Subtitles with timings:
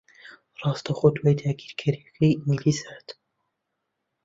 [0.61, 3.07] ڕاستەوخۆ دوای داگیرکارییەکەی ئینگلیز ھات